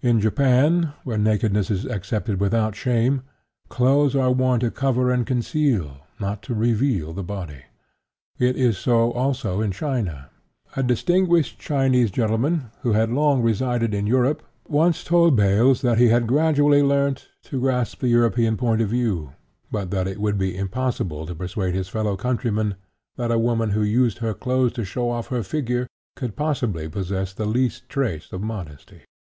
In 0.00 0.18
Japan, 0.18 0.94
where 1.04 1.18
nakedness 1.18 1.70
is 1.70 1.84
accepted 1.84 2.40
without 2.40 2.74
shame, 2.74 3.20
clothes 3.68 4.16
are 4.16 4.32
worn 4.32 4.60
to 4.60 4.70
cover 4.70 5.10
and 5.10 5.26
conceal, 5.26 5.84
and 5.88 6.00
not 6.20 6.40
to 6.44 6.54
reveal, 6.54 7.12
the 7.12 7.22
body. 7.22 7.64
It 8.38 8.56
is 8.56 8.78
so, 8.78 9.12
also, 9.12 9.60
in 9.60 9.70
China. 9.70 10.30
A 10.74 10.82
distinguished 10.82 11.58
Chinese 11.58 12.10
gentleman, 12.10 12.70
who 12.80 12.92
had 12.94 13.10
long 13.12 13.42
resided 13.42 13.92
in 13.92 14.06
Europe, 14.06 14.42
once 14.68 15.04
told 15.04 15.36
Baelz 15.36 15.82
that 15.82 15.98
he 15.98 16.08
had 16.08 16.26
gradually 16.26 16.82
learnt 16.82 17.28
to 17.42 17.60
grasp 17.60 17.98
the 18.00 18.08
European 18.08 18.56
point 18.56 18.80
of 18.80 18.88
view, 18.88 19.32
but 19.70 19.90
that 19.90 20.08
it 20.08 20.18
would 20.18 20.38
be 20.38 20.56
impossible 20.56 21.26
to 21.26 21.34
persuade 21.34 21.74
his 21.74 21.90
fellow 21.90 22.16
countrymen 22.16 22.74
that 23.16 23.30
a 23.30 23.38
woman 23.38 23.72
who 23.72 23.82
used 23.82 24.16
her 24.20 24.32
clothes 24.32 24.72
to 24.72 24.84
show 24.86 25.10
off 25.10 25.26
her 25.26 25.42
figure 25.42 25.86
could 26.16 26.36
possibly 26.36 26.88
possess 26.88 27.34
the 27.34 27.44
least 27.44 27.86
trace 27.90 28.32
of 28.32 28.40
modesty. 28.40 29.02